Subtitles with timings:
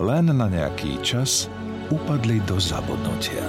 [0.00, 1.52] len na nejaký čas
[1.92, 3.44] upadli do zabudnutia.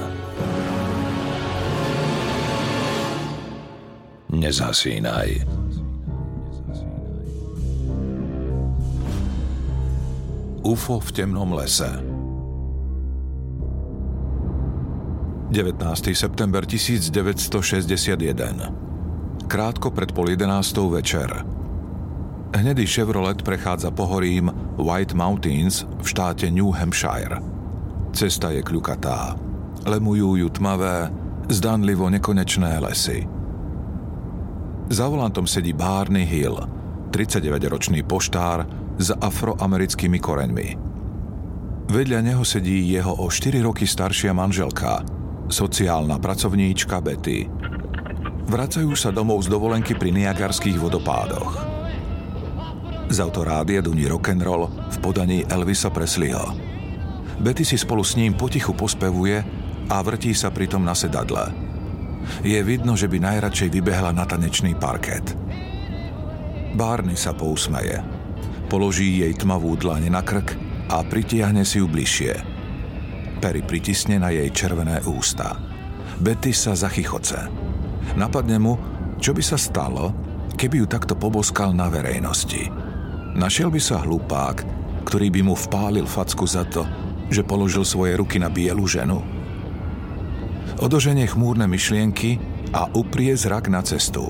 [4.33, 5.45] Nezasínaj.
[10.63, 11.91] UFO v temnom lese
[15.51, 16.15] 19.
[16.15, 21.27] september 1961 Krátko pred pol jedenáctou večer
[22.53, 27.41] Hnedý Chevrolet prechádza pohorím White Mountains v štáte New Hampshire.
[28.13, 29.33] Cesta je kľukatá.
[29.89, 31.09] Lemujú ju tmavé,
[31.49, 33.25] zdanlivo nekonečné lesy.
[34.85, 36.61] Za volantom sedí Barney Hill,
[37.09, 38.69] 39-ročný poštár
[39.01, 40.69] s afroamerickými koreňmi.
[41.89, 45.01] Vedľa neho sedí jeho o 4 roky staršia manželka,
[45.49, 47.49] sociálna pracovníčka Betty.
[48.45, 51.72] Vracajú sa domov z dovolenky pri Niagarských vodopádoch.
[53.13, 56.57] Z autorádia duní rock'n'roll v podaní Elvisa Presleyho.
[57.37, 59.37] Betty si spolu s ním potichu pospevuje
[59.85, 61.53] a vrtí sa pritom na sedadle.
[62.41, 65.29] Je vidno, že by najradšej vybehla na tanečný parket.
[66.73, 68.01] Barney sa pousmeje.
[68.65, 70.57] Položí jej tmavú dlane na krk
[70.89, 72.33] a pritiahne si ju bližšie.
[73.37, 75.53] Perry pritisne na jej červené ústa.
[76.17, 77.45] Betty sa zachychoce.
[78.17, 78.73] Napadne mu,
[79.21, 80.09] čo by sa stalo,
[80.57, 82.82] keby ju takto poboskal na verejnosti.
[83.33, 84.57] Našiel by sa hlupák,
[85.09, 86.85] ktorý by mu vpálil facku za to,
[87.33, 89.25] že položil svoje ruky na bielu ženu?
[90.77, 92.37] Odoženie chmúrne myšlienky
[92.73, 94.29] a uprie zrak na cestu.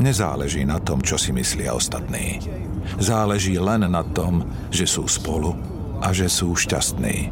[0.00, 2.40] Nezáleží na tom, čo si myslia ostatní.
[2.96, 5.52] Záleží len na tom, že sú spolu
[6.00, 7.28] a že sú šťastní.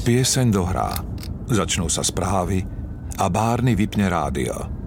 [0.00, 0.90] Pieseň dohrá.
[1.46, 2.66] Začnú sa správy
[3.14, 4.79] a Bárny vypne rádio.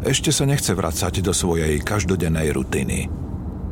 [0.00, 3.12] Ešte sa nechce vracať do svojej každodennej rutiny.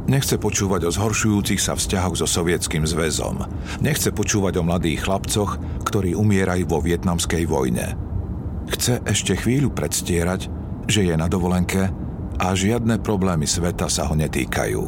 [0.09, 3.45] Nechce počúvať o zhoršujúcich sa vzťahoch so Sovietským zväzom.
[3.85, 7.93] Nechce počúvať o mladých chlapcoch, ktorí umierajú vo vietnamskej vojne.
[8.73, 10.49] Chce ešte chvíľu predstierať,
[10.89, 11.93] že je na dovolenke
[12.41, 14.85] a žiadne problémy sveta sa ho netýkajú.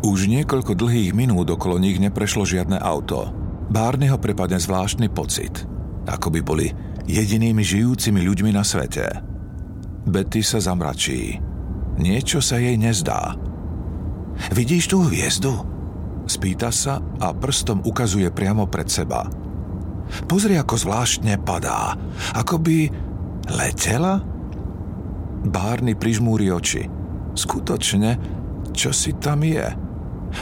[0.00, 3.28] Už niekoľko dlhých minút okolo nich neprešlo žiadne auto.
[3.68, 5.68] Bárny ho prepadne zvláštny pocit,
[6.08, 6.72] ako by boli
[7.04, 9.29] jedinými žijúcimi ľuďmi na svete.
[10.06, 11.36] Betty sa zamračí.
[12.00, 13.36] Niečo sa jej nezdá.
[14.56, 15.52] Vidíš tú hviezdu?
[16.24, 19.28] Spýta sa a prstom ukazuje priamo pred seba.
[20.24, 21.94] Pozri, ako zvláštne padá.
[22.34, 22.88] Ako by
[23.52, 24.22] letela?
[25.44, 26.88] Bárny prižmúri oči.
[27.36, 28.16] Skutočne,
[28.72, 29.66] čo si tam je?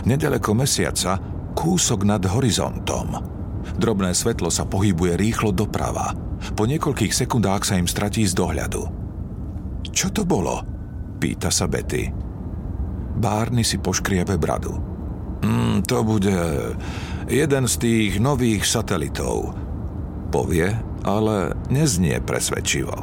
[0.05, 1.19] Nedaleko mesiaca,
[1.57, 3.17] kúsok nad horizontom.
[3.77, 6.15] Drobné svetlo sa pohybuje rýchlo doprava.
[6.55, 9.08] Po niekoľkých sekundách sa im stratí z dohľadu.
[9.93, 10.63] Čo to bolo?
[11.19, 12.07] Pýta sa Betty.
[13.19, 14.79] Bárny si poškriebe bradu.
[15.43, 16.39] Mm, to bude
[17.27, 19.55] jeden z tých nových satelitov.
[20.31, 20.71] Povie,
[21.03, 22.95] ale neznie presvedčivo.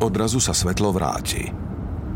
[0.00, 1.44] Odrazu sa svetlo vráti.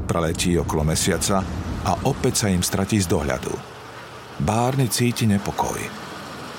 [0.04, 1.44] Preletí okolo mesiaca
[1.84, 3.52] a opäť sa im stratí z dohľadu.
[4.40, 5.80] Bárny cíti nepokoj.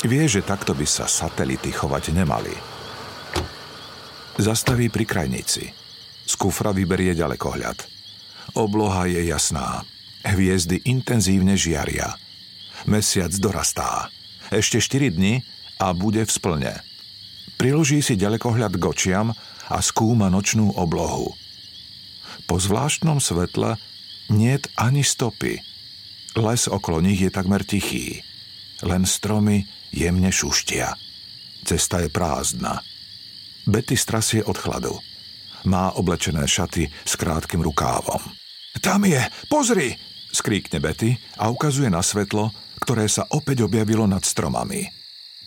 [0.06, 2.54] Vie, že takto by sa satelity chovať nemali.
[4.38, 5.85] Zastaví pri krajnici.
[6.26, 7.86] Z kufra vyberie ďalekohľad.
[8.58, 9.86] Obloha je jasná.
[10.26, 12.18] Hviezdy intenzívne žiaria.
[12.90, 14.10] Mesiac dorastá.
[14.50, 15.46] Ešte 4 dni
[15.82, 16.74] a bude v splne.
[17.56, 19.32] Priloží si ďalekohľad k očiam
[19.70, 21.34] a skúma nočnú oblohu.
[22.46, 23.78] Po zvláštnom svetle
[24.30, 25.62] niet ani stopy.
[26.36, 28.22] Les okolo nich je takmer tichý.
[28.84, 30.94] Len stromy jemne šuštia.
[31.66, 32.84] Cesta je prázdna.
[33.66, 35.00] Betty strasie od chladu.
[35.66, 38.22] Má oblečené šaty s krátkým rukávom.
[38.82, 39.98] Tam je, pozri!
[40.36, 42.52] skríkne Betty a ukazuje na svetlo,
[42.84, 44.84] ktoré sa opäť objavilo nad stromami.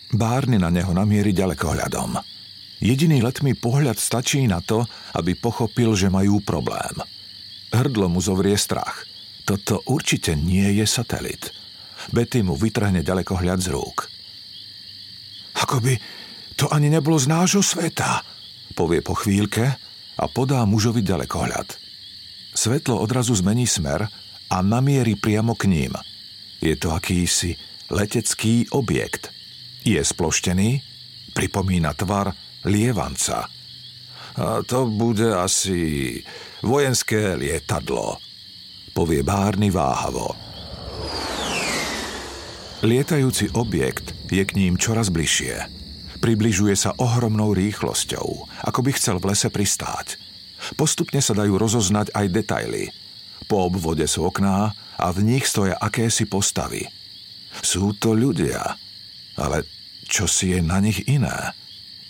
[0.09, 2.17] Bárny na neho namierí ďalekohľadom.
[2.81, 4.81] Jediný letmý pohľad stačí na to,
[5.13, 6.97] aby pochopil, že majú problém.
[7.69, 9.05] Hrdlo mu zovrie strach.
[9.45, 11.53] Toto určite nie je satelit.
[12.09, 14.09] Betty mu vytrhne ďalekohľad z rúk.
[15.59, 15.99] Akoby
[16.57, 18.25] to ani nebolo z nášho sveta,
[18.73, 19.88] povie po chvíľke
[20.19, 21.79] a podá mužovi ďalekohľad.
[22.51, 24.11] Svetlo odrazu zmení smer
[24.51, 25.95] a namierí priamo k ním.
[26.59, 27.55] Je to akýsi
[27.87, 29.31] letecký objekt.
[29.87, 30.83] Je sploštený,
[31.31, 32.35] pripomína tvar
[32.67, 33.47] lievanca.
[34.39, 36.19] A to bude asi
[36.59, 38.19] vojenské lietadlo,
[38.91, 40.35] povie Bárny váhavo.
[42.83, 45.78] Lietajúci objekt je k ním čoraz bližšie.
[46.19, 48.27] Približuje sa ohromnou rýchlosťou,
[48.67, 50.19] ako by chcel v lese pristáť.
[50.75, 52.91] Postupne sa dajú rozoznať aj detaily.
[53.47, 56.83] Po obvode sú okná a v nich stoja akési postavy.
[57.63, 58.75] Sú to ľudia,
[59.39, 59.63] ale
[60.05, 61.55] čo si je na nich iné?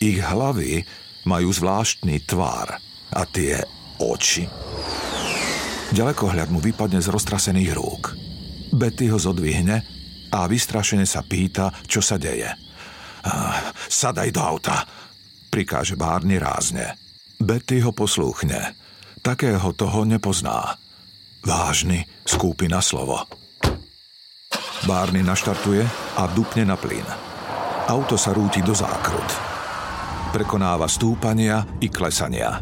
[0.01, 0.83] Ich hlavy
[1.29, 2.81] majú zvláštny tvár
[3.13, 3.61] a tie
[4.01, 4.49] oči.
[5.93, 8.13] Ďalekohľad mu vypadne z roztrasených rúk.
[8.73, 9.85] Betty ho zodvihne
[10.29, 12.68] a vystrašene sa pýta, čo sa deje.
[13.89, 14.85] Sadaj do auta,
[15.51, 16.95] prikáže Bárny rázne.
[17.39, 18.75] Betty ho poslúchne.
[19.19, 20.79] Takého toho nepozná.
[21.43, 23.27] Vážny, skúpi na slovo.
[24.87, 25.83] Bárny naštartuje
[26.15, 27.03] a dupne na plyn.
[27.87, 29.27] Auto sa rúti do zákrut.
[30.31, 32.61] Prekonáva stúpania i klesania.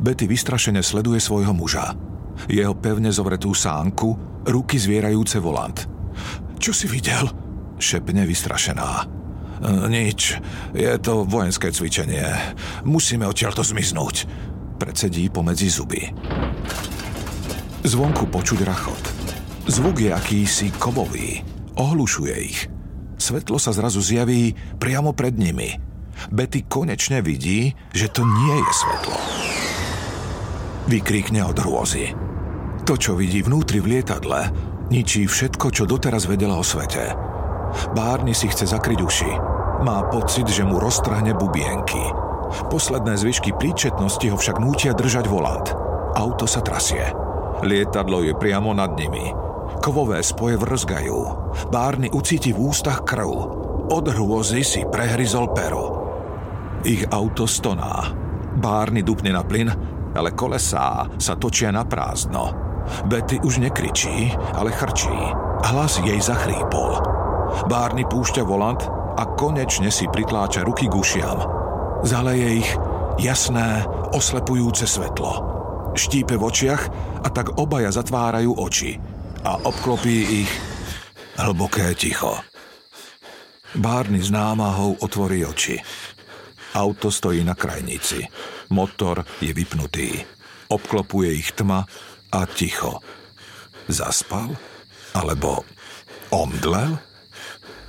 [0.00, 1.94] Betty vystrašene sleduje svojho muža.
[2.48, 5.78] Jeho pevne zovretú sánku, ruky zvierajúce volant–
[6.62, 7.26] čo si videl?
[7.82, 9.21] Šepne vystrašená.
[9.62, 10.42] E, nič.
[10.74, 12.26] Je to vojenské cvičenie.
[12.82, 14.26] Musíme odtiaľto zmiznúť.
[14.82, 16.10] Predsedí pomedzi zuby.
[17.86, 19.04] Zvonku počuť rachot.
[19.70, 21.46] Zvuk je akýsi kovový.
[21.78, 22.66] Ohlušuje ich.
[23.22, 24.50] Svetlo sa zrazu zjaví
[24.82, 25.78] priamo pred nimi.
[26.34, 29.18] Betty konečne vidí, že to nie je svetlo.
[30.90, 32.10] Vykríkne od hrôzy.
[32.82, 34.50] To, čo vidí vnútri v lietadle,
[34.92, 37.31] Ničí všetko, čo doteraz vedela o svete.
[37.92, 39.32] Bárny si chce zakryť uši.
[39.82, 42.02] Má pocit, že mu roztrhne bubienky.
[42.70, 45.72] Posledné zvyšky príčetnosti ho však nútia držať volant.
[46.12, 47.02] Auto sa trasie.
[47.64, 49.32] Lietadlo je priamo nad nimi.
[49.80, 51.18] Kovové spoje vrzgajú.
[51.72, 53.30] Bárny ucíti v ústach krv.
[53.90, 55.82] Od hrôzy si prehryzol pero.
[56.86, 58.14] Ich auto stoná.
[58.52, 59.70] Bárny dupne na plyn,
[60.12, 62.52] ale kolesá sa točia na prázdno.
[63.06, 65.14] Betty už nekričí, ale chrčí.
[65.62, 67.11] Hlas jej zachrípol.
[67.68, 68.80] Bárny púšťa volant
[69.16, 71.38] a konečne si pritláča ruky k ušiam.
[72.02, 72.70] Zaleje ich
[73.20, 75.52] jasné, oslepujúce svetlo.
[75.92, 76.82] Štípe v očiach
[77.20, 78.96] a tak obaja zatvárajú oči
[79.44, 80.50] a obklopí ich
[81.36, 82.40] hlboké ticho.
[83.76, 85.80] Bárny s námahou otvorí oči.
[86.72, 88.24] Auto stojí na krajnici.
[88.72, 90.24] Motor je vypnutý.
[90.72, 91.84] Obklopuje ich tma
[92.32, 93.00] a ticho.
[93.92, 94.56] Zaspal?
[95.12, 95.68] Alebo
[96.32, 97.11] omdlel?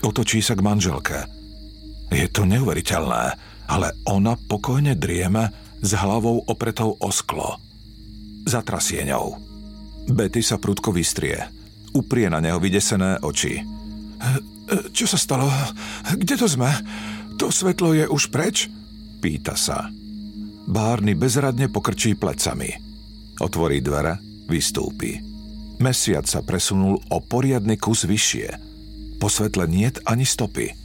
[0.03, 1.23] Otočí sa k manželke.
[2.11, 3.23] Je to neuveriteľné,
[3.71, 7.57] ale ona pokojne drieme s hlavou opretou o sklo.
[8.44, 9.39] Zatrasie ňou.
[10.11, 11.39] Betty sa prudko vystrie.
[11.95, 13.63] Uprie na neho vydesené oči.
[14.91, 15.47] Čo sa stalo?
[16.19, 16.71] Kde to sme?
[17.39, 18.67] To svetlo je už preč?
[19.23, 19.88] Pýta sa.
[20.67, 22.71] Bárny bezradne pokrčí plecami.
[23.39, 25.19] Otvorí dvere vystúpi.
[25.79, 28.73] Mesiac sa presunul o poriadny kus vyššie.
[29.24, 30.75] Po svetle niet ani stopy.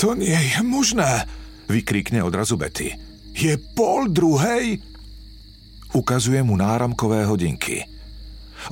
[0.00, 1.28] To nie je možné,
[1.68, 2.96] vykríkne odrazu Betty.
[3.36, 4.80] Je pol druhej?
[5.92, 7.84] Ukazuje mu náramkové hodinky.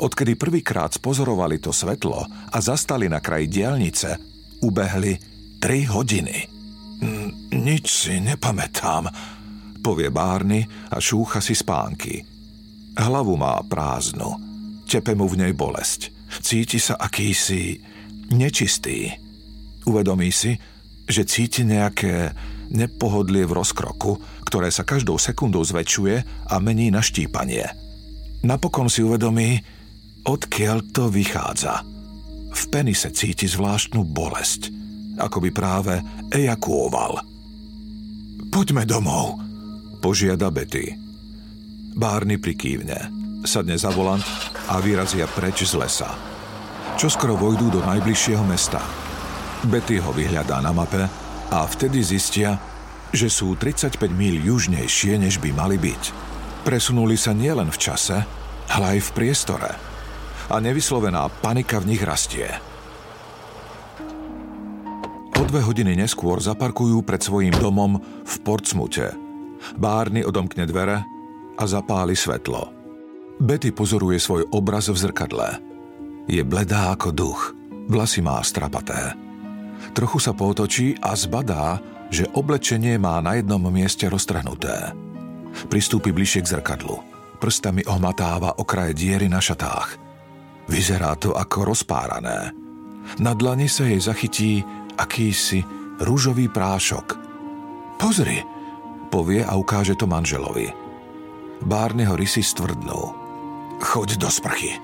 [0.00, 4.16] Odkedy prvýkrát spozorovali to svetlo a zastali na kraji diálnice,
[4.64, 5.20] ubehli
[5.60, 6.48] tri hodiny.
[7.52, 9.04] Nič si nepamätám,
[9.84, 12.24] povie Bárny a šúcha si spánky.
[12.96, 14.40] Hlavu má prázdnu.
[14.88, 16.08] Tepe mu v nej bolesť.
[16.40, 17.92] Cíti sa akýsi
[18.34, 19.14] nečistý.
[19.86, 20.58] Uvedomí si,
[21.06, 22.32] že cíti nejaké
[22.72, 27.68] nepohodlie v rozkroku, ktoré sa každou sekundou zväčšuje a mení na štípanie.
[28.44, 29.60] Napokon si uvedomí,
[30.24, 31.84] odkiaľ to vychádza.
[32.54, 34.70] V penise cíti zvláštnu bolesť,
[35.18, 35.94] ako by práve
[36.32, 37.20] ejakuoval.
[38.52, 39.42] Poďme domov,
[39.98, 40.94] požiada Betty.
[41.94, 43.10] Bárny prikývne,
[43.46, 44.22] sadne za volant
[44.70, 46.33] a vyrazia preč z lesa.
[46.94, 48.78] Čo skoro vojdú do najbližšieho mesta.
[49.66, 51.10] Betty ho vyhľadá na mape
[51.50, 52.54] a vtedy zistia,
[53.10, 56.02] že sú 35 míľ južnejšie, než by mali byť.
[56.62, 58.22] Presunuli sa nielen v čase,
[58.70, 59.70] ale aj v priestore.
[60.48, 62.46] A nevyslovená panika v nich rastie.
[65.34, 69.10] O dve hodiny neskôr zaparkujú pred svojím domom v Portsmute.
[69.74, 71.02] Bárny odomkne dvere
[71.58, 72.70] a zapáli svetlo.
[73.42, 75.73] Betty pozoruje svoj obraz v zrkadle.
[76.24, 77.40] Je bledá ako duch,
[77.88, 79.12] vlasy má strapaté.
[79.92, 81.78] Trochu sa potočí a zbadá,
[82.08, 84.96] že oblečenie má na jednom mieste roztrhnuté.
[85.68, 86.96] Pristúpi bližšie k zrkadlu.
[87.38, 90.00] Prstami ohmatáva okraje diery na šatách.
[90.70, 92.56] Vyzerá to ako rozpárané.
[93.20, 94.64] Na dlani sa jej zachytí
[94.96, 95.60] akýsi
[96.00, 97.20] rúžový prášok.
[98.00, 98.40] Pozri,
[99.12, 100.72] povie a ukáže to manželovi.
[101.62, 103.12] Bárneho rysy stvrdnú.
[103.84, 104.80] Choď do sprchy.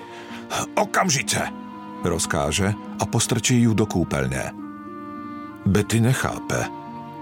[0.75, 1.47] Okamžite,
[2.03, 4.51] rozkáže a postrčí ju do kúpeľne.
[5.67, 6.67] Betty nechápe.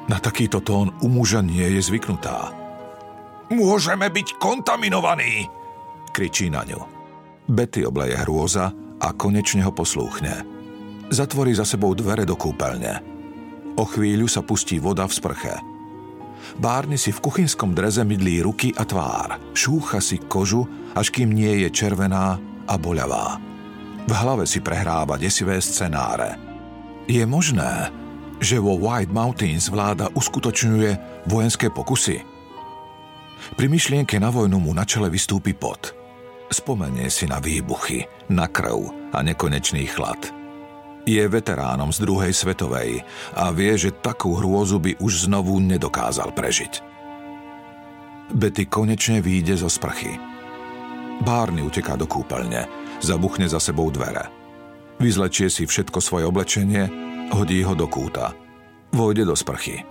[0.08, 2.48] Na takýto tón u muža nie je zvyknutá.
[3.52, 5.44] Môžeme byť kontaminovaní,
[6.12, 6.80] kričí na ňu.
[7.48, 10.44] Betty obleje hrôza a konečne ho poslúchne.
[11.08, 13.00] Zatvorí za sebou dvere do kúpeľne.
[13.76, 15.54] O chvíľu sa pustí voda v sprche.
[16.56, 19.36] Bárny si v kuchynskom dreze mydlí ruky a tvár.
[19.52, 20.64] Šúcha si kožu,
[20.96, 23.40] až kým nie je červená a boľavá.
[24.04, 26.36] V hlave si prehráva desivé scenáre.
[27.08, 27.88] Je možné,
[28.38, 32.20] že vo White Mountains vláda uskutočňuje vojenské pokusy?
[33.56, 35.80] Pri myšlienke na vojnu mu na čele vystúpi pot–
[36.48, 40.32] Spomenie si na výbuchy, na krv a nekonečný chlad.
[41.04, 43.04] Je veteránom z druhej svetovej
[43.36, 46.80] a vie, že takú hrôzu by už znovu nedokázal prežiť.
[48.32, 50.16] Betty konečne výjde zo sprchy.
[51.22, 52.66] Bárny uteká do kúpeľne,
[53.02, 54.30] zabuchne za sebou dvere.
[54.98, 56.90] Vyzlečie si všetko svoje oblečenie,
[57.30, 58.34] hodí ho do kúta.
[58.90, 59.86] Vojde do sprchy.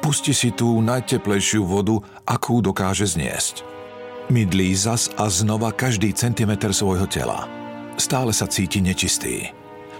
[0.00, 3.60] Pusti si tú najteplejšiu vodu, akú dokáže zniesť.
[4.32, 7.44] Mydlí zas a znova každý centimeter svojho tela.
[8.00, 9.52] Stále sa cíti nečistý.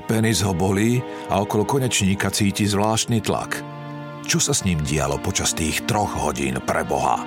[0.08, 3.60] Penis ho bolí a okolo konečníka cíti zvláštny tlak.
[4.24, 7.20] Čo sa s ním dialo počas tých troch hodín pre Boha?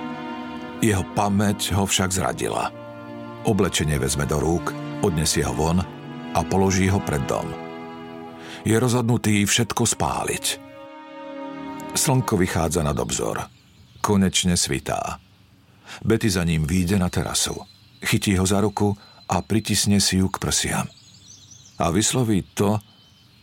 [0.82, 2.83] Jeho pamäť ho však zradila.
[3.44, 4.72] Oblečenie vezme do rúk,
[5.04, 5.76] odnesie ho von
[6.32, 7.44] a položí ho pred dom.
[8.64, 10.44] Je rozhodnutý všetko spáliť.
[11.92, 13.44] Slnko vychádza nad obzor.
[14.00, 15.20] Konečne svitá.
[16.00, 17.52] Betty za ním výjde na terasu.
[18.00, 18.96] Chytí ho za ruku
[19.28, 20.88] a pritisne si ju k prsiam.
[21.76, 22.80] A vysloví to,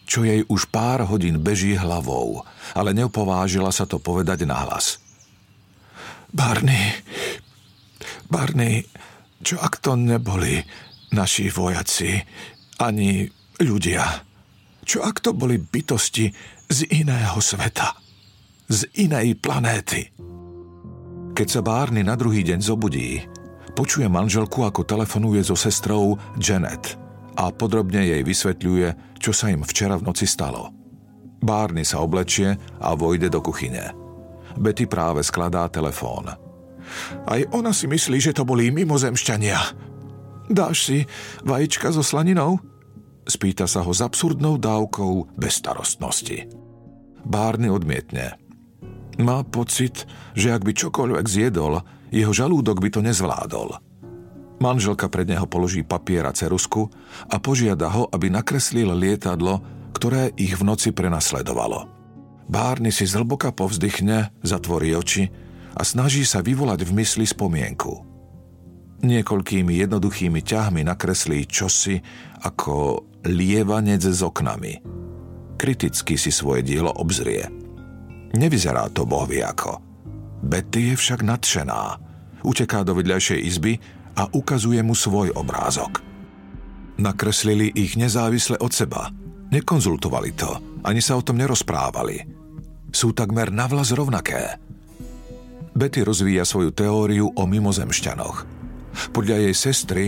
[0.10, 2.41] čo jej už pár hodín beží hlavou,
[2.74, 4.98] ale neupovážila sa to povedať nahlas.
[6.34, 6.98] Barney,
[8.31, 8.88] Barney,
[9.41, 10.62] čo ak to neboli
[11.12, 12.21] naši vojaci,
[12.81, 13.25] ani
[13.62, 14.05] ľudia?
[14.81, 16.29] Čo ak to boli bytosti
[16.69, 17.93] z iného sveta,
[18.69, 20.10] z inej planéty?
[21.31, 23.21] Keď sa Barney na druhý deň zobudí,
[23.74, 26.98] počuje manželku, ako telefonuje so sestrou Janet
[27.39, 30.74] a podrobne jej vysvetľuje, čo sa im včera v noci stalo.
[31.41, 33.95] Barney sa oblečie a vojde do kuchyne.
[34.60, 36.50] Betty práve skladá telefón.
[37.25, 39.60] Aj ona si myslí, že to boli mimozemšťania.
[40.51, 40.98] Dáš si
[41.48, 42.60] vajíčka so slaninou?
[43.24, 46.50] Spýta sa ho s absurdnou dávkou bezstarostnosti.
[47.24, 48.36] Barney odmietne.
[49.21, 53.77] Má pocit, že ak by čokoľvek zjedol, jeho žalúdok by to nezvládol.
[54.62, 56.89] Manželka pred neho položí papier a cerusku
[57.29, 59.62] a požiada ho, aby nakreslil lietadlo,
[59.95, 61.89] ktoré ich v noci prenasledovalo.
[62.51, 65.31] Bárny si zhlboka povzdychne, zatvorí oči
[65.75, 67.93] a snaží sa vyvolať v mysli spomienku.
[69.01, 71.97] Niekoľkými jednoduchými ťahmi nakreslí čosi
[72.45, 74.77] ako lievanec s oknami.
[75.57, 77.45] Kriticky si svoje dielo obzrie–
[78.31, 79.79] Nevyzerá to bohvie ako.
[80.41, 81.99] Betty je však nadšená.
[82.41, 83.73] Uteká do vedľajšej izby
[84.17, 86.01] a ukazuje mu svoj obrázok.
[86.97, 89.11] Nakreslili ich nezávisle od seba.
[89.51, 90.51] Nekonzultovali to,
[90.87, 92.23] ani sa o tom nerozprávali.
[92.91, 94.57] Sú takmer navlas rovnaké.
[95.71, 98.37] Betty rozvíja svoju teóriu o mimozemšťanoch.
[99.15, 100.05] Podľa jej sestry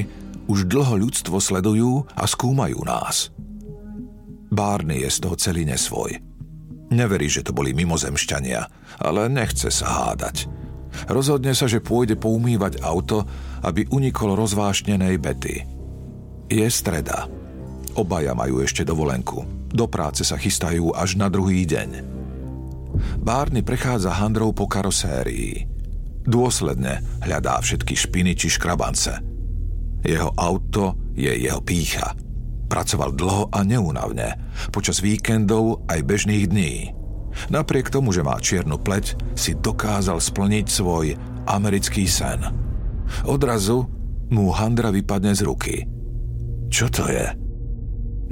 [0.51, 3.31] už dlho ľudstvo sledujú a skúmajú nás.
[4.51, 6.19] Barney je z toho celý nesvoj.
[6.93, 8.61] Neverí, že to boli mimozemšťania,
[9.01, 10.45] ale nechce sa hádať.
[11.09, 13.25] Rozhodne sa, že pôjde poumývať auto,
[13.65, 15.65] aby unikol rozvášnenej Betty.
[16.53, 17.25] Je streda.
[17.97, 19.41] Obaja majú ešte dovolenku.
[19.73, 22.21] Do práce sa chystajú až na druhý deň.
[23.19, 25.65] Bárny prechádza handrou po karosérii.
[26.23, 29.19] Dôsledne hľadá všetky špiny či škrabance.
[30.03, 32.11] Jeho auto je jeho pícha–
[32.73, 34.33] Pracoval dlho a neúnavne,
[34.73, 36.89] počas víkendov aj bežných dní.
[37.53, 41.13] Napriek tomu, že má čiernu pleť, si dokázal splniť svoj
[41.45, 42.41] americký sen.
[43.29, 43.85] Odrazu
[44.33, 45.75] mu handra vypadne z ruky.
[46.73, 47.29] Čo to je?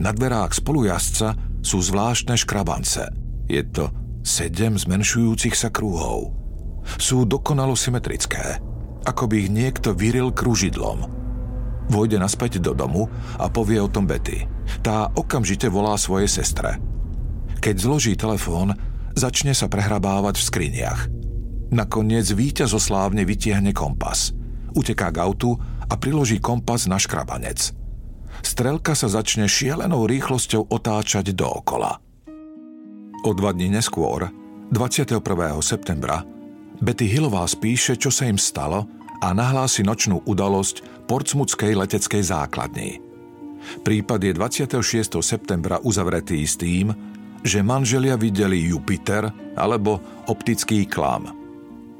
[0.01, 3.13] Na dverách spolujazca sú zvláštne škrabance.
[3.45, 6.33] Je to sedem zmenšujúcich sa krúhov.
[6.97, 8.57] Sú dokonalo symetrické,
[9.05, 10.99] ako by ich niekto vyril kružidlom–
[11.91, 14.47] Vojde naspäť do domu a povie o tom Betty.
[14.79, 16.79] Tá okamžite volá svojej sestre.
[17.59, 18.71] Keď zloží telefón,
[19.11, 20.99] začne sa prehrabávať v skriniach.
[21.75, 24.31] Nakoniec víťazoslávne vytiahne kompas.
[24.71, 25.59] Uteká k autu
[25.91, 27.75] a priloží kompas na škrabanec.
[28.39, 31.99] strelka sa začne šialenou rýchlosťou otáčať dookola.
[33.21, 34.33] O dva dní neskôr,
[34.73, 35.21] 21.
[35.61, 36.25] septembra,
[36.81, 38.89] Betty Hillová spíše, čo sa im stalo
[39.21, 42.97] a nahlási nočnú udalosť Portsmutskej leteckej základni.
[43.85, 45.21] Prípad je 26.
[45.21, 46.89] septembra uzavretý s tým,
[47.45, 51.29] že manželia videli Jupiter alebo optický klam.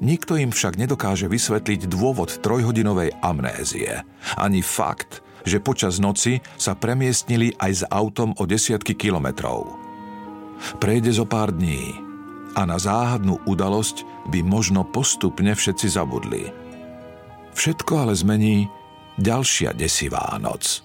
[0.02, 4.02] Nikto im však nedokáže vysvetliť dôvod trojhodinovej amnézie,
[4.42, 9.81] ani fakt, že počas noci sa premiestnili aj s autom o desiatky kilometrov.
[10.78, 11.96] Prejde zo pár dní
[12.56, 16.44] a na záhadnú udalosť by možno postupne všetci zabudli.
[17.56, 18.68] Všetko ale zmení
[19.20, 20.84] ďalšia desivá noc.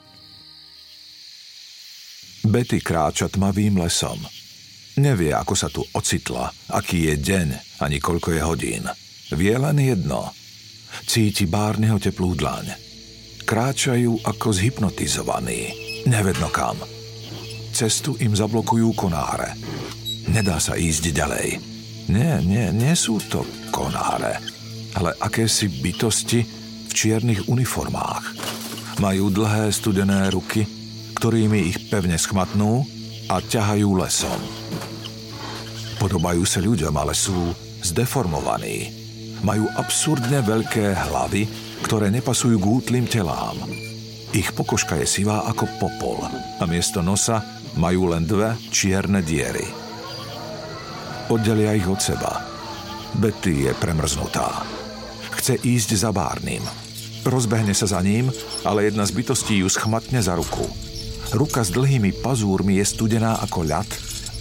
[2.47, 4.23] Betty kráča tmavým lesom.
[5.02, 7.49] Nevie, ako sa tu ocitla, aký je deň
[7.83, 8.85] ani koľko je hodín.
[9.35, 10.30] Vie len jedno.
[11.04, 12.73] Cíti bárneho teplú dlaň.
[13.45, 15.75] Kráčajú ako zhypnotizovaní.
[16.06, 16.95] Nevedno kam.
[17.76, 19.52] Cestu im zablokujú konáre.
[20.33, 21.61] Nedá sa ísť ďalej.
[22.09, 24.40] Nie, nie, nie sú to konáre,
[24.97, 26.40] ale akési bytosti
[26.88, 28.33] v čiernych uniformách.
[29.04, 30.64] Majú dlhé studené ruky,
[31.21, 32.80] ktorými ich pevne schmatnú
[33.28, 34.40] a ťahajú lesom.
[36.00, 37.52] Podobajú sa ľuďom, ale sú
[37.85, 38.88] zdeformovaní.
[39.45, 41.45] Majú absurdne veľké hlavy,
[41.85, 43.61] ktoré nepasujú k útlým telám.
[44.33, 46.25] Ich pokožka je sivá ako popol
[46.56, 47.45] a miesto nosa
[47.76, 49.64] majú len dve čierne diery.
[51.33, 52.42] Oddelia ich od seba.
[53.16, 54.64] Betty je premrznutá.
[55.37, 56.62] Chce ísť za Bárnym.
[57.26, 58.30] Rozbehne sa za ním,
[58.62, 60.66] ale jedna z bytostí ju schmatne za ruku–
[61.35, 63.88] Ruka s dlhými pazúrmi je studená ako ľad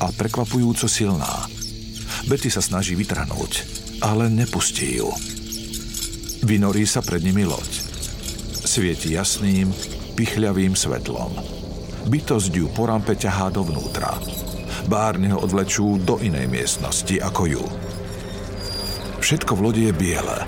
[0.06, 1.50] a prekvapujúco silná.
[2.30, 3.66] Betty sa snaží vytrhnúť,
[4.06, 5.10] ale nepustí ju.
[6.46, 7.72] Vynorí sa pred nimi loď.
[8.70, 9.74] Svieti jasným,
[10.14, 11.55] pichľavým svetlom.
[12.06, 14.18] Bytosť ju po rampe ťahá dovnútra.
[14.86, 17.64] Bárny ho odvlečú do inej miestnosti ako ju.
[19.22, 20.40] Všetko v lodi je biele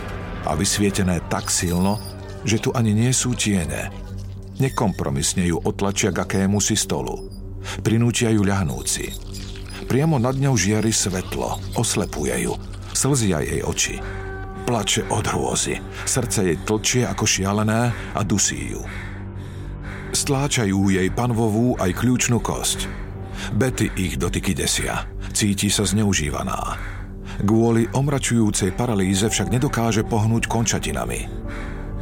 [0.45, 1.97] a vysvietené tak silno,
[2.45, 3.89] že tu ani nie sú tiene,
[4.57, 7.29] Nekompromisne ju otlačia k akému si stolu.
[7.85, 9.13] Prinútia ju ľahnúci.
[9.85, 12.53] Priamo nad ňou žiari svetlo, oslepuje ju,
[12.89, 13.95] slzia jej oči.
[14.65, 18.81] Plače od hrôzy, srdce jej tlčie ako šialené a dusí ju.
[20.27, 22.83] Stláčajú jej panvovú aj kľúčnú kosť.
[23.55, 26.75] Betty ich dotyky desia, cíti sa zneužívaná.
[27.47, 31.31] Kvôli omračujúcej paralýze však nedokáže pohnúť končatinami.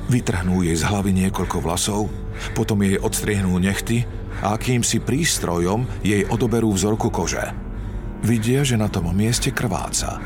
[0.10, 2.10] Vytrhnú jej z hlavy niekoľko vlasov
[2.58, 4.10] potom jej odstriehnú nechty
[4.42, 7.54] a akýmsi prístrojom jej odoberú vzorku kože.
[8.26, 10.18] Vidia, že na tom mieste krváca.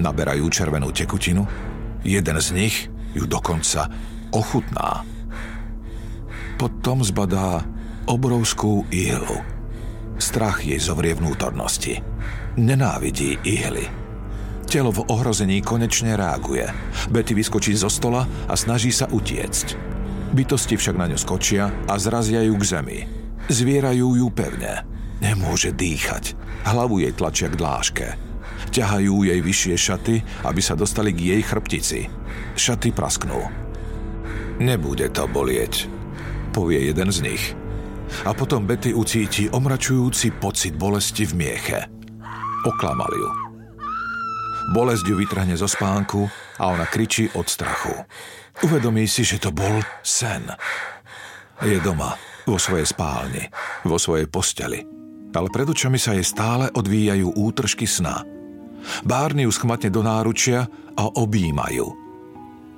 [0.00, 1.44] Naberajú červenú tekutinu,
[2.00, 3.92] jeden z nich ju dokonca
[4.32, 5.15] ochutná.
[6.56, 7.64] Potom zbadá
[8.08, 9.44] obrovskú ihlu.
[10.16, 12.00] Strach jej zovrie vnútornosti.
[12.56, 13.84] Nenávidí ihly.
[14.64, 16.66] Telo v ohrození konečne reaguje.
[17.12, 19.76] Betty vyskočí zo stola a snaží sa utiecť.
[20.32, 22.98] Bytosti však na ňu skočia a zrazia ju k zemi.
[23.46, 24.82] Zvierajú ju pevne.
[25.22, 26.34] Nemôže dýchať.
[26.66, 28.06] Hlavu jej tlačia k dláške.
[28.74, 30.16] Ťahajú jej vyššie šaty,
[30.48, 32.00] aby sa dostali k jej chrbtici.
[32.58, 33.38] Šaty prasknú.
[34.56, 35.86] Nebude to bolieť,
[36.56, 37.44] povie jeden z nich.
[38.24, 41.84] A potom Betty ucíti omračujúci pocit bolesti v mieche.
[42.64, 43.28] Oklamal ju.
[44.72, 46.24] Bolesť ju vytrhne zo spánku
[46.56, 47.92] a ona kričí od strachu.
[48.64, 50.48] Uvedomí si, že to bol sen.
[51.60, 52.16] Je doma,
[52.48, 53.44] vo svojej spálni,
[53.84, 54.80] vo svojej posteli.
[55.36, 58.24] Ale pred očami sa jej stále odvíjajú útržky sna.
[59.04, 60.64] Bárny ju schmatne do náručia
[60.96, 61.86] a objímajú.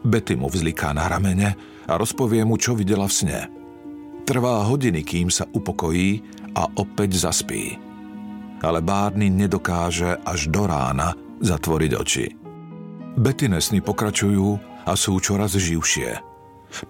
[0.03, 1.55] Betty mu vzliká na ramene
[1.87, 3.41] a rozpovie mu, čo videla v sne.
[4.29, 6.21] Trvá hodiny, kým sa upokojí
[6.53, 7.81] a opäť zaspí.
[8.61, 12.27] Ale Bárny nedokáže až do rána zatvoriť oči.
[13.17, 14.49] Betty sny pokračujú
[14.85, 16.21] a sú čoraz živšie.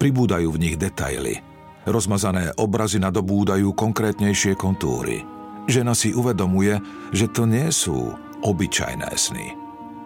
[0.03, 1.39] Pribúdajú v nich detaily.
[1.87, 5.23] Rozmazané obrazy nadobúdajú konkrétnejšie kontúry.
[5.71, 6.83] Žena si uvedomuje,
[7.15, 9.55] že to nie sú obyčajné sny.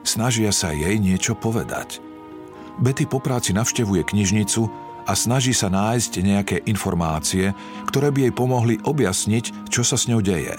[0.04, 1.96] Snažia sa jej niečo povedať.
[2.76, 7.50] Betty po práci navštevuje knižnicu a snaží sa nájsť nejaké informácie,
[7.90, 10.54] ktoré by jej pomohli objasniť, čo sa s ňou deje.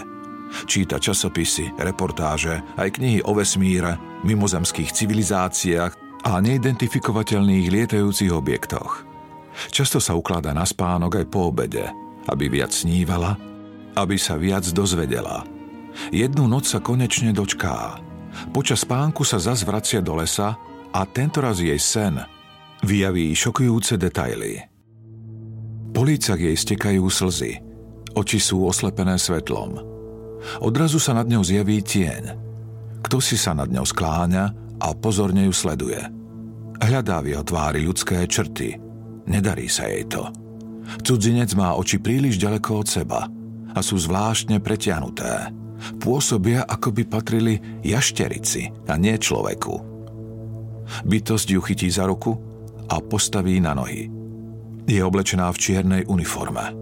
[0.70, 9.04] Číta časopisy, reportáže, aj knihy o vesmíre, mimozemských civilizáciách a neidentifikovateľných lietajúcich objektoch.
[9.74, 11.90] Často sa ukladá na spánok aj po obede,
[12.30, 13.38] aby viac snívala,
[13.98, 15.46] aby sa viac dozvedela.
[16.10, 18.02] Jednu noc sa konečne dočká.
[18.50, 20.58] Počas spánku sa zas vracia do lesa
[20.90, 22.18] a tentoraz jej sen
[22.84, 24.60] vyjaví šokujúce detaily.
[25.96, 27.64] Po lícach jej stekajú slzy.
[28.14, 29.80] Oči sú oslepené svetlom.
[30.60, 32.36] Odrazu sa nad ňou zjaví tieň.
[33.02, 34.46] Kto si sa nad ňou skláňa
[34.84, 36.02] a pozorne ju sleduje.
[36.84, 38.76] Hľadá v jeho tvári ľudské črty.
[39.24, 40.28] Nedarí sa jej to.
[41.00, 43.22] Cudzinec má oči príliš ďaleko od seba
[43.72, 45.56] a sú zvláštne pretiahnuté.
[46.04, 49.76] Pôsobia, ako by patrili jašterici a nie človeku.
[51.08, 52.53] Bytosť ju chytí za ruku
[52.90, 54.10] a postaví na nohy.
[54.84, 56.76] Je oblečená v čiernej uniforme.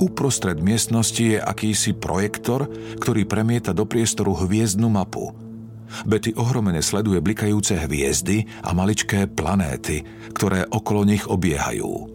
[0.00, 5.34] Uprostred miestnosti je akýsi projektor, ktorý premieta do priestoru hviezdnu mapu.
[6.06, 12.06] Betty ohromene sleduje blikajúce hviezdy a maličké planéty, ktoré okolo nich obiehajú.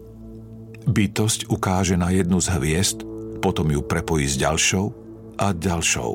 [0.88, 2.98] Bytosť ukáže na jednu z hviezd,
[3.44, 4.86] potom ju prepojí s ďalšou
[5.36, 6.10] a ďalšou.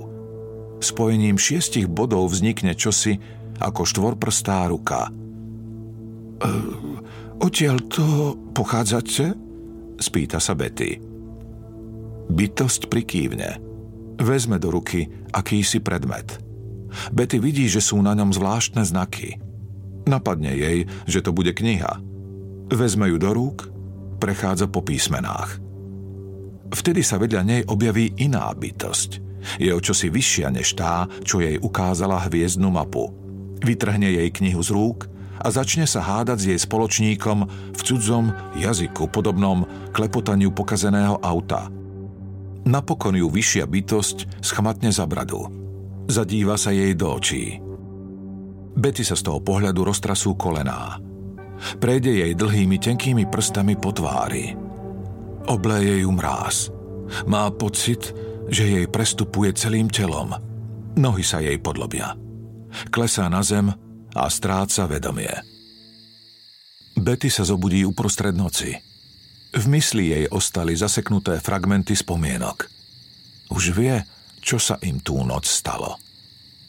[0.82, 3.22] Spojením šiestich bodov vznikne čosi
[3.62, 5.14] ako štvorprstá ruka.
[7.42, 8.06] Odtiaľ to
[8.54, 9.34] pochádzate?
[9.98, 11.02] Spýta sa Betty.
[12.30, 13.58] Bytosť prikývne.
[14.22, 16.38] Vezme do ruky akýsi predmet.
[17.10, 19.42] Betty vidí, že sú na ňom zvláštne znaky.
[20.06, 21.98] Napadne jej, že to bude kniha.
[22.70, 23.74] Vezme ju do rúk,
[24.22, 25.58] prechádza po písmenách.
[26.72, 29.18] Vtedy sa vedľa nej objaví iná bytosť.
[29.58, 33.10] Je o čosi vyššia než tá, čo jej ukázala hviezdnu mapu.
[33.66, 35.11] Vytrhne jej knihu z rúk
[35.42, 37.38] a začne sa hádať s jej spoločníkom
[37.74, 41.68] v cudzom jazyku podobnom klepotaniu pokazeného auta.
[42.62, 45.50] Napokon ju vyššia bytosť schmatne za bradu.
[46.06, 47.58] Zadíva sa jej do očí.
[48.78, 51.02] Betty sa z toho pohľadu roztrasú kolená.
[51.82, 54.54] Prejde jej dlhými tenkými prstami po tvári.
[55.50, 56.70] Obleje ju mráz.
[57.26, 58.14] Má pocit,
[58.48, 60.32] že jej prestupuje celým telom.
[60.96, 62.14] Nohy sa jej podlobia.
[62.94, 63.74] Klesá na zem
[64.16, 65.32] a stráca vedomie.
[66.96, 68.76] Betty sa zobudí uprostred noci.
[69.52, 72.68] V mysli jej ostali zaseknuté fragmenty spomienok.
[73.52, 74.00] Už vie,
[74.40, 76.00] čo sa im tú noc stalo.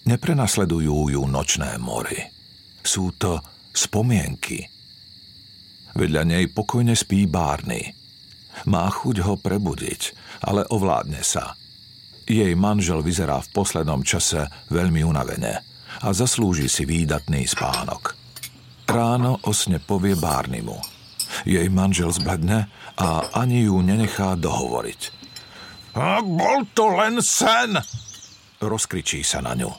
[0.07, 2.19] Neprenasledujú ju nočné mory.
[2.83, 3.39] Sú to
[3.71, 4.67] spomienky.
[5.95, 7.87] Vedľa nej pokojne spí Barney.
[8.67, 10.01] Má chuť ho prebudiť,
[10.43, 11.55] ale ovládne sa.
[12.27, 18.17] Jej manžel vyzerá v poslednom čase veľmi unavene a zaslúži si výdatný spánok.
[18.89, 20.77] Ráno o sne povie Bárnimu.
[21.49, 25.01] Jej manžel zbledne a ani ju nenechá dohovoriť.
[25.97, 27.77] A bol to len sen!
[28.61, 29.73] Rozkričí sa na ňu.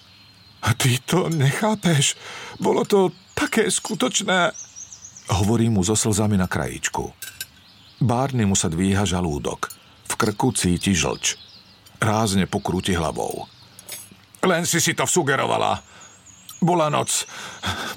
[0.63, 2.17] Ty to nechápeš.
[2.58, 4.52] Bolo to také skutočné.
[5.30, 7.13] Hovorí mu so slzami na krajičku.
[8.04, 9.71] Bárny mu sa dvíha žalúdok.
[10.10, 11.39] V krku cíti žlč.
[12.02, 13.47] Rázne pokrúti hlavou.
[14.43, 15.92] Len si si to vsugerovala.
[16.63, 17.28] Bola noc.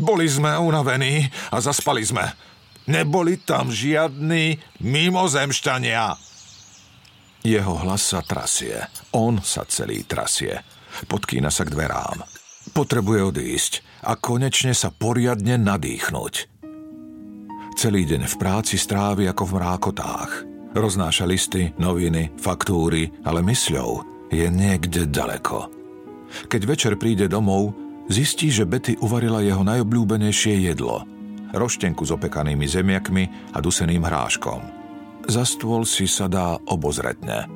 [0.02, 2.26] Boli sme unavení a zaspali sme.
[2.90, 6.04] Neboli tam žiadni mimozemšťania.
[7.46, 8.90] Jeho hlas sa trasie.
[9.14, 10.66] On sa celý trasie.
[11.06, 12.26] Podkýna sa k dverám.
[12.74, 16.34] Potrebuje odísť a konečne sa poriadne nadýchnuť.
[17.78, 20.30] Celý deň v práci strávi ako v mrákotách.
[20.74, 24.02] Roznáša listy, noviny, faktúry, ale mysľou
[24.34, 25.70] je niekde ďaleko.
[26.50, 31.04] Keď večer príde domov, zistí, že Betty uvarila jeho najobľúbenejšie jedlo.
[31.54, 34.60] Roštenku s opekanými zemiakmi a duseným hráškom.
[35.26, 37.46] Za stôl si sa dá obozretne.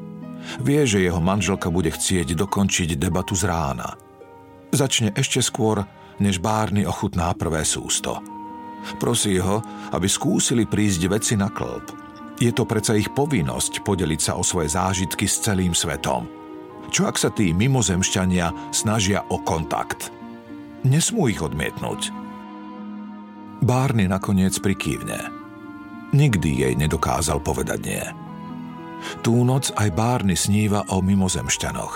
[0.65, 3.95] Vie, že jeho manželka bude chcieť dokončiť debatu z rána.
[4.73, 5.85] Začne ešte skôr,
[6.23, 8.19] než Bárny ochutná prvé sústo–
[8.97, 9.61] Prosí ho,
[9.93, 11.85] aby skúsili prísť veci na klb.
[12.41, 16.25] Je to predsa ich povinnosť podeliť sa o svoje zážitky s celým svetom.
[16.89, 20.09] Čo ak sa tí mimozemšťania snažia o kontakt?
[20.81, 22.09] Nesmú ich odmietnúť.
[23.61, 25.29] Bárny nakoniec prikývne.
[26.17, 28.05] Nikdy jej nedokázal povedať nie.
[29.21, 31.95] Tú noc aj Bárny sníva o mimozemšťanoch.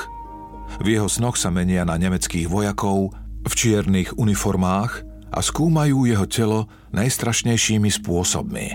[0.81, 3.12] V jeho snoch sa menia na nemeckých vojakov
[3.44, 4.92] v čiernych uniformách
[5.33, 8.66] a skúmajú jeho telo najstrašnejšími spôsobmi.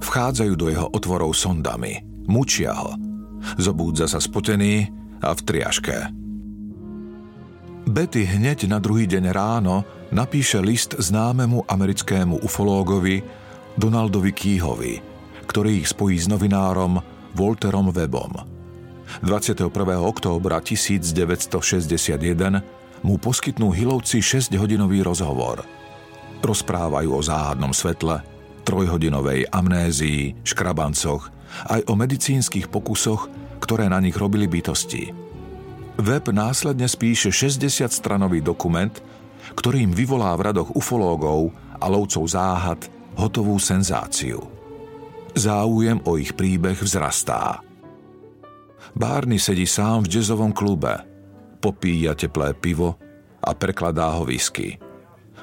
[0.00, 2.94] Vchádzajú do jeho otvorov sondami, mučia ho.
[3.58, 4.88] Zobúdza sa spotený
[5.20, 6.19] a v triaške.
[7.90, 9.82] Betty hneď na druhý deň ráno
[10.14, 13.18] napíše list známemu americkému ufológovi
[13.74, 15.02] Donaldovi Kýhovi,
[15.50, 17.02] ktorý ich spojí s novinárom
[17.34, 18.46] Walterom Webom.
[19.26, 19.74] 21.
[20.06, 25.66] októbra 1961 mu poskytnú Hilovci 6-hodinový rozhovor–
[26.40, 28.24] Rozprávajú o záhadnom svetle,
[28.64, 31.28] trojhodinovej amnézii, škrabancoch,
[31.68, 33.28] aj o medicínskych pokusoch,
[33.60, 35.29] ktoré na nich robili bytosti.
[36.00, 38.92] Web následne spíše 60-stranový dokument,
[39.52, 42.80] ktorým vyvolá v radoch ufológov a lovcov záhad
[43.20, 44.40] hotovú senzáciu.
[45.36, 47.60] Záujem o ich príbeh vzrastá.
[48.96, 51.04] Barney sedí sám v jazzovom klube,
[51.62, 52.98] popíja teplé pivo
[53.38, 54.80] a prekladá ho whisky.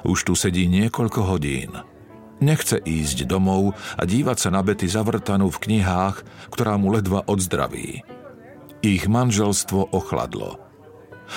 [0.04, 1.72] Už tu sedí niekoľko hodín.
[2.38, 6.22] Nechce ísť domov a dívať sa na Betty zavrtanú v knihách,
[6.54, 8.17] ktorá mu ledva odzdraví.
[8.82, 10.58] Ich manželstvo ochladlo.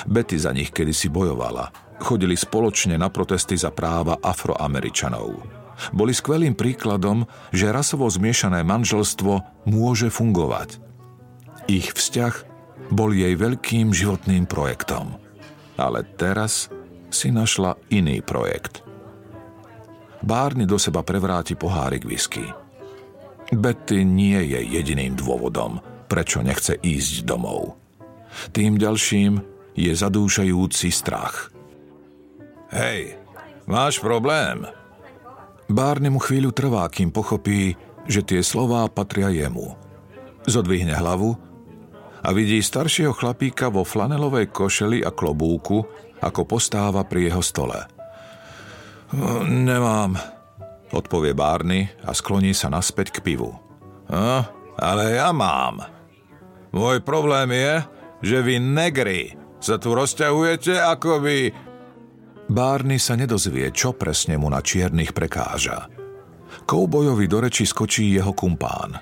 [0.07, 1.73] Betty za nich kedysi bojovala.
[2.01, 5.41] Chodili spoločne na protesty za práva afroameričanov.
[5.93, 10.77] Boli skvelým príkladom, že rasovo zmiešané manželstvo môže fungovať.
[11.65, 12.33] Ich vzťah
[12.93, 15.17] bol jej veľkým životným projektom.
[15.77, 16.69] Ale teraz
[17.09, 18.81] si našla iný projekt–
[20.21, 22.45] Bárny do seba prevráti pohárik whisky.
[23.49, 27.79] Betty nie je jediným dôvodom, prečo nechce ísť domov.
[28.51, 29.39] Tým ďalším
[29.79, 31.55] je zadúšajúci strach.
[32.75, 33.15] Hej,
[33.63, 34.67] máš problém?
[35.71, 39.79] Bárny mu chvíľu trvá, kým pochopí, že tie slová patria jemu.
[40.43, 41.39] Zodvihne hlavu
[42.19, 45.79] a vidí staršieho chlapíka vo flanelovej košeli a klobúku,
[46.19, 47.79] ako postáva pri jeho stole–
[49.43, 50.15] Nemám,
[50.95, 53.51] odpovie Barney a skloní sa naspäť k pivu.
[54.07, 54.39] No,
[54.79, 55.83] ale ja mám.
[56.71, 57.73] Môj problém je,
[58.23, 61.37] že vy negri sa tu rozťahujete ako by...
[62.51, 65.87] Barney sa nedozvie, čo presne mu na čiernych prekáža.
[66.67, 68.99] Koubojovi do reči skočí jeho kumpán.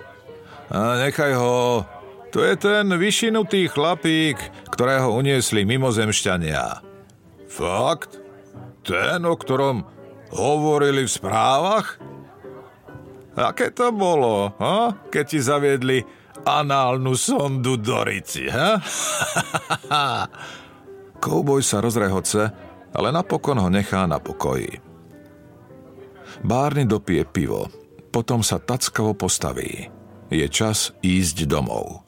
[0.70, 1.82] A nechaj ho,
[2.30, 4.38] to je ten vyšinutý chlapík,
[4.70, 6.86] ktorého uniesli mimozemšťania.
[7.50, 8.22] Fakt?
[8.86, 9.82] Ten, o ktorom
[10.30, 11.98] hovorili v správach?
[13.40, 14.92] Aké to bolo, ha?
[15.08, 15.98] keď ti zaviedli
[16.44, 18.76] análnu sondu do rici, ha?
[21.24, 22.52] Kouboj sa rozrehoce,
[22.92, 24.84] ale napokon ho nechá na pokoji.
[26.44, 27.72] Bárny dopije pivo,
[28.12, 29.88] potom sa tackavo postaví.
[30.28, 32.04] Je čas ísť domov.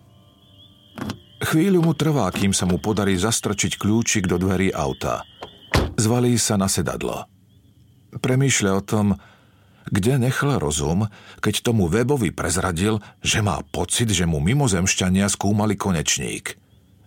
[1.42, 5.26] Chvíľu mu trvá, kým sa mu podarí zastrčiť kľúčik do dverí auta.
[5.98, 7.26] Zvalí sa na sedadlo.
[8.14, 9.06] Premýšľa o tom,
[9.90, 11.10] kde nechal rozum,
[11.42, 16.60] keď tomu Webovi prezradil, že má pocit, že mu mimozemšťania skúmali konečník.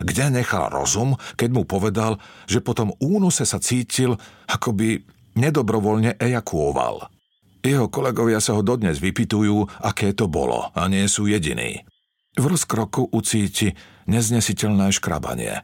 [0.03, 2.19] Kde nechal rozum, keď mu povedal,
[2.51, 4.19] že po tom únose sa cítil,
[4.51, 4.89] ako by
[5.39, 7.09] nedobrovoľne ejakuoval.
[7.65, 11.87] Jeho kolegovia sa ho dodnes vypitujú, aké to bolo a nie sú jediní.
[12.35, 13.73] V rozkroku ucíti
[14.11, 15.63] neznesiteľné škrabanie.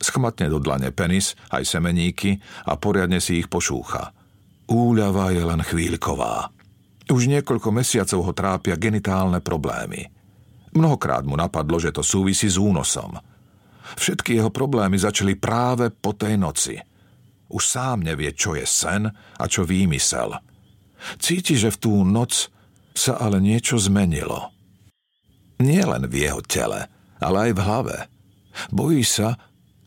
[0.00, 4.10] Schmatne do dlane penis, aj semeníky a poriadne si ich pošúcha–
[4.68, 6.52] Úľava je len chvíľková.
[7.08, 10.12] Už niekoľko mesiacov ho trápia genitálne problémy.
[10.76, 13.16] Mnohokrát mu napadlo, že to súvisí s únosom.
[13.96, 16.76] Všetky jeho problémy začali práve po tej noci.
[17.48, 20.36] Už sám nevie, čo je sen a čo výmysel.
[21.16, 22.52] Cíti, že v tú noc
[22.92, 24.52] sa ale niečo zmenilo.
[25.64, 26.92] Nie len v jeho tele,
[27.24, 27.96] ale aj v hlave.
[28.68, 29.32] Bojí sa,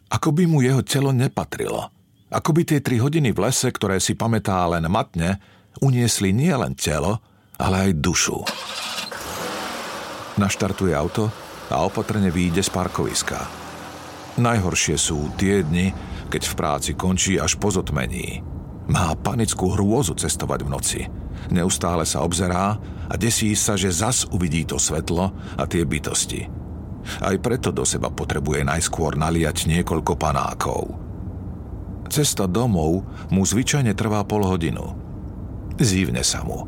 [0.10, 1.86] ako by mu jeho telo nepatrilo–
[2.32, 5.44] ako by tie tri hodiny v lese, ktoré si pamätá len matne,
[5.84, 7.20] uniesli nielen telo,
[7.60, 8.40] ale aj dušu.
[10.40, 11.28] Naštartuje auto
[11.68, 13.40] a opatrne vyjde z parkoviska.
[14.40, 15.92] Najhoršie sú tie dni,
[16.32, 18.40] keď v práci končí až po zotmení.
[18.88, 21.02] Má panickú hrôzu cestovať v noci.
[21.52, 22.80] Neustále sa obzerá
[23.12, 26.48] a desí sa, že zas uvidí to svetlo a tie bytosti.
[27.20, 30.84] Aj preto do seba potrebuje najskôr naliať niekoľko panákov–
[32.12, 35.00] Cesta domov mu zvyčajne trvá pol hodinu.
[35.80, 36.68] Zívne sa mu.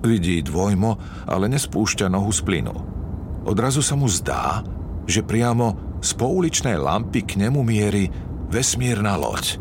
[0.00, 0.96] Vidí dvojmo,
[1.28, 2.72] ale nespúšťa nohu z plynu.
[3.44, 4.64] Odrazu sa mu zdá,
[5.04, 8.08] že priamo z pouličnej lampy k nemu mierí
[8.48, 9.60] vesmírna loď.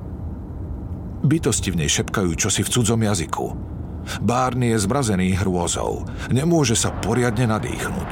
[1.19, 3.47] Bytosti v nej šepkajú čosi v cudzom jazyku.
[4.23, 6.08] Bárny je zmrazený hrôzou.
[6.32, 8.12] Nemôže sa poriadne nadýchnuť.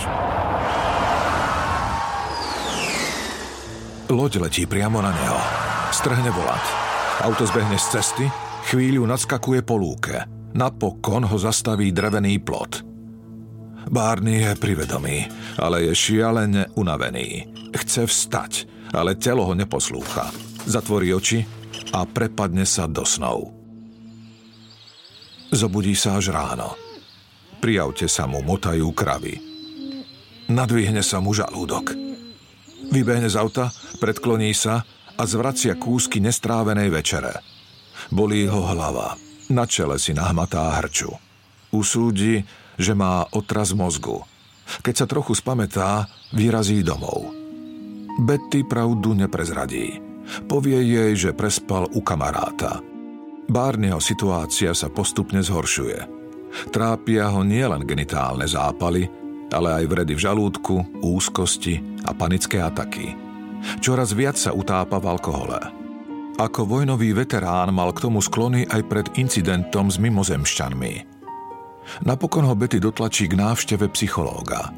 [4.12, 5.40] Loď letí priamo na neho.
[5.96, 6.87] Strhne volant.
[7.18, 8.26] Auto zbehne z cesty,
[8.70, 10.22] chvíľu nadskakuje po lúke.
[10.54, 12.86] Napokon ho zastaví drevený plot.
[13.90, 15.26] Bárny je privedomý,
[15.58, 17.50] ale je šialene unavený.
[17.74, 18.54] Chce vstať,
[18.94, 20.30] ale telo ho neposlúcha.
[20.70, 21.42] Zatvorí oči
[21.90, 23.50] a prepadne sa do snov.
[25.50, 26.78] Zobudí sa až ráno.
[27.58, 29.42] Pri aute sa mu motajú kravy.
[30.54, 31.98] Nadvihne sa mu žalúdok.
[32.94, 34.86] Vybehne z auta, predkloní sa
[35.18, 37.42] a zvracia kúsky nestrávenej večere.
[38.14, 39.18] Bolí ho hlava.
[39.50, 41.12] Na čele si nahmatá hrču.
[41.74, 42.46] Usúdi,
[42.78, 44.24] že má otraz mozgu.
[44.84, 47.32] Keď sa trochu spametá, vyrazí domov.
[48.22, 50.00] Betty pravdu neprezradí.
[50.46, 52.84] Povie jej, že prespal u kamaráta.
[53.48, 56.00] Bárneho situácia sa postupne zhoršuje.
[56.72, 59.08] Trápia ho nielen genitálne zápaly,
[59.48, 63.27] ale aj vredy v žalúdku, úzkosti a panické ataky.
[63.82, 65.60] Čoraz viac sa utápa v alkohole.
[66.38, 70.94] Ako vojnový veterán mal k tomu sklony aj pred incidentom s mimozemšťanmi.
[72.06, 74.70] Napokon ho Betty dotlačí k návšteve psychológa.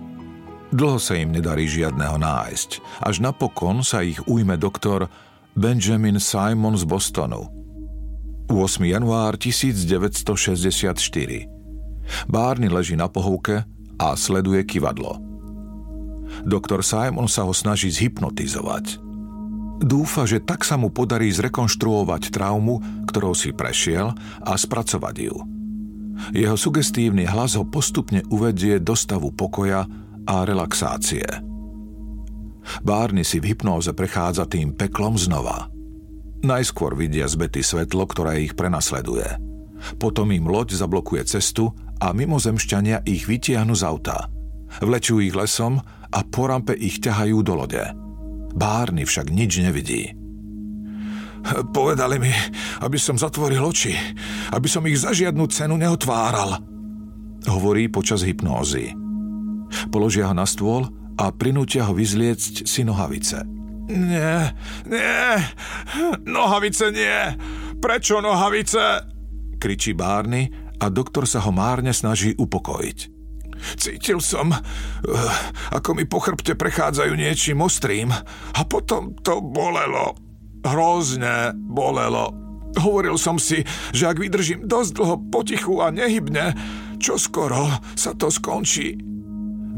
[0.70, 5.10] Dlho sa im nedarí žiadneho nájsť, až napokon sa ich ujme doktor
[5.58, 7.50] Benjamin Simon z Bostonu.
[8.48, 8.86] 8.
[8.86, 10.96] január 1964.
[12.30, 13.65] Barney leží na pohovke
[13.98, 15.29] a sleduje kivadlo.
[16.43, 19.02] Doktor Simon sa ho snaží zhypnotizovať.
[19.80, 24.12] Dúfa, že tak sa mu podarí zrekonštruovať traumu, ktorou si prešiel
[24.43, 25.36] a spracovať ju.
[26.36, 29.88] Jeho sugestívny hlas ho postupne uvedie do stavu pokoja
[30.28, 31.23] a relaxácie.
[32.84, 35.71] Bárny si v hypnóze prechádza tým peklom znova.
[36.43, 39.39] Najskôr vidia z Betty svetlo, ktoré ich prenasleduje.
[39.95, 41.71] Potom im loď zablokuje cestu
[42.04, 44.28] a mimozemšťania ich vytiahnu z auta.
[44.84, 47.84] Vlečú ich lesom a po rampe ich ťahajú do lode.
[48.54, 50.13] Bárny však nič nevidí.
[51.72, 52.34] Povedali mi,
[52.84, 53.95] aby som zatvoril oči,
[54.52, 56.60] aby som ich za žiadnu cenu neotváral.
[57.48, 58.91] Hovorí počas hypnózy.
[59.93, 63.45] Položia ho na stôl a prinútia ho vyzliecť si nohavice.
[63.89, 64.54] Nie,
[64.86, 65.30] nie,
[66.28, 67.19] nohavice nie.
[67.80, 69.08] Prečo nohavice?
[69.58, 70.45] Kričí Bárny
[70.80, 73.18] a doktor sa ho márne snaží upokojiť.
[73.76, 74.60] Cítil som, eh,
[75.76, 78.12] ako mi po chrbte prechádzajú niečím ostrým
[78.56, 80.15] a potom to bolelo.
[80.63, 82.36] Hrozne bolelo.
[82.78, 86.54] Hovoril som si, že ak vydržím dosť dlho potichu a nehybne,
[87.02, 87.65] čo skoro
[87.98, 89.00] sa to skončí.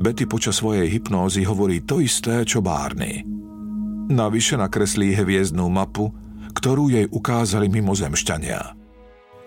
[0.02, 3.22] Betty počas svojej hypnózy hovorí to isté, čo Barney.
[4.12, 6.10] Navyše nakreslí hviezdnú mapu,
[6.52, 8.76] ktorú jej ukázali mimozemšťania.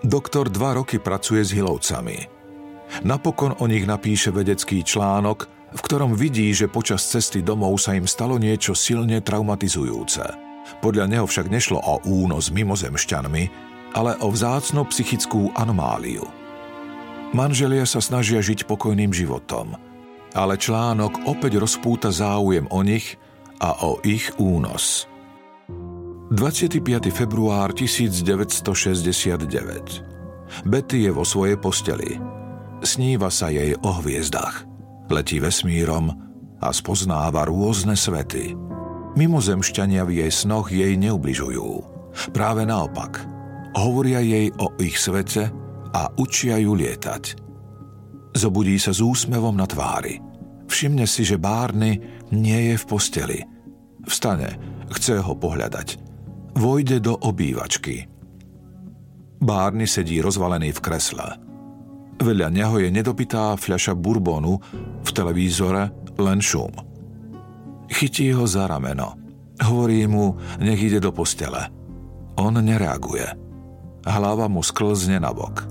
[0.05, 2.34] Doktor dva roky pracuje s hilovcami.
[3.03, 8.07] Napokon o nich napíše vedecký článok, v ktorom vidí, že počas cesty domov sa im
[8.07, 10.23] stalo niečo silne traumatizujúce.
[10.79, 13.45] Podľa neho však nešlo o únos mimozemšťanmi,
[13.99, 16.23] ale o vzácnu psychickú anomáliu.
[17.35, 19.75] Manželia sa snažia žiť pokojným životom,
[20.39, 23.19] ale článok opäť rozpúta záujem o nich
[23.59, 25.11] a o ich únos.
[26.31, 26.79] 25.
[27.11, 30.15] február 1969
[30.63, 32.23] Betty je vo svojej posteli.
[32.85, 34.69] Sníva sa jej o hviezdach.
[35.09, 36.13] Letí vesmírom
[36.61, 38.53] a spoznáva rôzne svety.
[39.17, 41.69] Mimozemšťania v jej snoch jej neubližujú.
[42.37, 43.25] Práve naopak.
[43.75, 45.49] Hovoria jej o ich svete
[45.97, 47.41] a učia ju lietať.
[48.37, 50.21] Zobudí sa s úsmevom na tvári.
[50.69, 51.99] Všimne si, že Bárny
[52.35, 53.39] nie je v posteli.
[54.05, 54.61] Vstane,
[54.93, 55.89] chce ho pohľadať.
[56.59, 58.07] Vojde do obývačky.
[59.41, 61.44] Bárny sedí rozvalený v kresle.
[62.19, 64.59] Vedľa neho je nedopitá fľaša bourbonu,
[65.05, 66.71] v televízore len šum.
[67.91, 69.19] Chytí ho za rameno.
[69.63, 71.71] Hovorí mu, nech ide do postele.
[72.35, 73.27] On nereaguje.
[74.03, 75.63] Hlava mu sklzne na bok.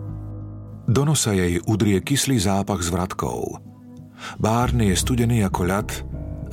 [0.87, 3.59] Do nosa jej udrie kyslý zápach s vratkou.
[4.39, 5.89] Bárny je studený ako ľad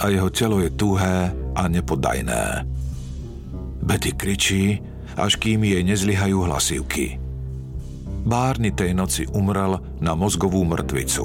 [0.03, 2.67] a jeho telo je tuhé a nepodajné.
[3.85, 4.83] Betty kričí,
[5.15, 7.20] až kým jej nezlyhajú hlasivky.
[8.21, 11.25] Bárny tej noci umrel na mozgovú mŕtvicu.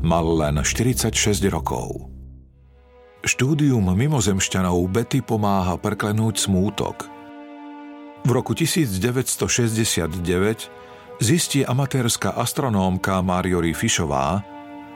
[0.00, 1.12] Mal len 46
[1.52, 2.08] rokov.
[3.26, 7.10] Štúdium mimozemšťanov Betty pomáha preklenúť smútok.
[8.24, 10.16] V roku 1969
[11.20, 14.40] zistí amatérska astronómka Marjorie Fishová,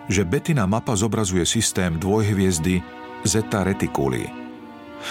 [0.08, 2.80] že Bettina mapa zobrazuje systém dvojhviezdy
[3.28, 4.24] Zeta Reticuli.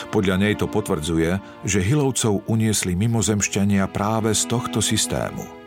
[0.10, 5.59] Podľa nej to potvrdzuje, že Hilovcov uniesli mimozemšťania práve z tohto systému.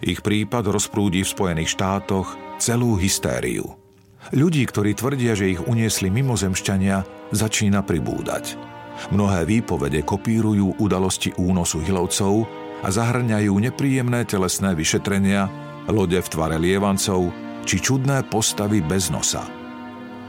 [0.00, 3.76] Ich prípad rozprúdi v Spojených štátoch celú hystériu–
[4.30, 8.54] Ľudí, ktorí tvrdia, že ich uniesli mimozemšťania, začína pribúdať.
[9.10, 12.46] Mnohé výpovede kopírujú udalosti únosu hilovcov
[12.86, 15.50] a zahrňajú nepríjemné telesné vyšetrenia,
[15.90, 17.34] lode v tvare lievancov
[17.66, 19.42] či čudné postavy bez nosa.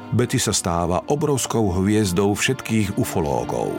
[0.09, 3.77] Betty sa stáva obrovskou hviezdou všetkých ufológov.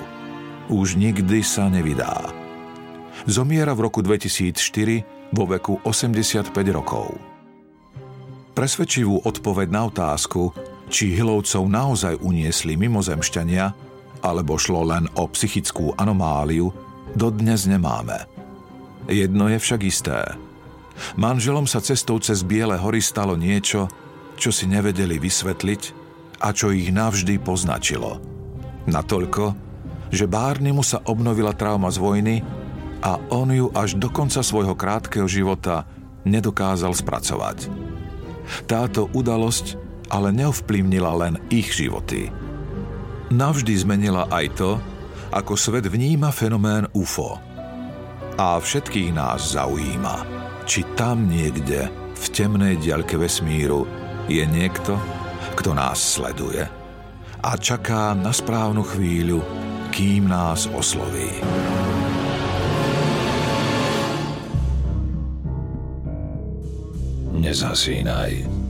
[0.71, 2.31] Už nikdy sa nevydá.
[3.27, 7.19] Zomiera v roku 2004 vo veku 85 rokov.
[8.55, 10.55] Presvedčivú odpoveď na otázku,
[10.87, 13.67] či Hilovcov naozaj uniesli mimozemšťania,
[14.23, 16.71] alebo šlo len o psychickú anomáliu,
[17.19, 18.31] dodnes nemáme.
[19.11, 20.23] Jedno je však isté.
[21.19, 23.91] Manželom sa cestou cez Biele hory stalo niečo,
[24.39, 25.83] čo si nevedeli vysvetliť
[26.47, 28.23] a čo ich navždy poznačilo.
[28.87, 29.45] Natoľko,
[30.15, 32.37] že Bárnimu sa obnovila trauma z vojny
[33.05, 35.85] a on ju až do konca svojho krátkeho života
[36.25, 37.69] nedokázal spracovať.
[38.65, 39.77] Táto udalosť
[40.09, 42.33] ale neovplyvnila len ich životy.
[43.29, 44.71] Navždy zmenila aj to,
[45.33, 47.37] ako svet vníma fenomén UFO.
[48.41, 50.17] A všetkých nás zaujíma,
[50.65, 53.85] či tam niekde, v temnej diaľke vesmíru,
[54.31, 54.97] je niekto,
[55.61, 56.85] kto nás sleduje
[57.45, 59.45] a čaká na správnu chvíľu,
[59.93, 61.29] kým nás osloví.
[67.45, 68.64] Nezasínaj